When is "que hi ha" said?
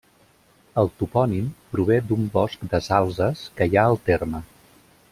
3.61-3.89